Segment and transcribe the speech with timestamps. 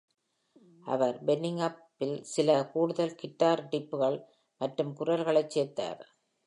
[0.85, 4.17] அவர் "Burning Up" இல் சில கூடுதல் கிட்டார் ரிஃப்கள்
[4.61, 6.01] மற்றும் குரல்களைச் சேர்த்தார்.